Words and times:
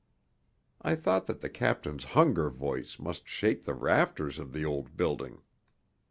I 0.81 0.95
thought 0.95 1.27
that 1.27 1.41
the 1.41 1.49
captain's 1.51 2.05
hunger 2.17 2.49
voice 2.49 2.97
must 2.97 3.27
shake 3.27 3.65
the 3.65 3.75
rafters 3.75 4.39
of 4.39 4.51
the 4.51 4.65
old 4.65 4.97
building. 4.97 5.43